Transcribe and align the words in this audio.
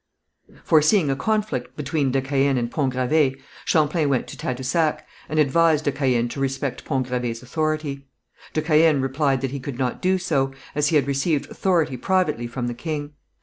Foreseeing 0.63 1.11
a 1.11 1.15
conflict 1.15 1.77
between 1.77 2.09
de 2.09 2.23
Caën 2.23 2.57
and 2.57 2.71
Pont 2.71 2.91
Gravé, 2.91 3.39
Champlain 3.65 4.09
went 4.09 4.25
to 4.29 4.35
Tadousac, 4.35 5.01
and 5.29 5.37
advised 5.37 5.85
de 5.85 5.91
Caën 5.91 6.27
to 6.31 6.39
respect 6.39 6.83
Pont 6.83 7.05
Gravé's 7.07 7.43
authority. 7.43 8.07
De 8.53 8.63
Caën 8.63 8.99
replied 8.99 9.41
that 9.41 9.51
he 9.51 9.59
could 9.59 9.77
not 9.77 10.01
do 10.01 10.17
so, 10.17 10.51
as 10.73 10.87
he 10.87 10.95
had 10.95 11.05
received 11.05 11.51
authority 11.51 11.97
privately 11.97 12.47
from 12.47 12.65
the 12.65 12.73
king. 12.73 13.13